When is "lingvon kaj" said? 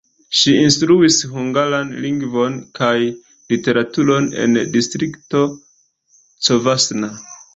2.05-2.95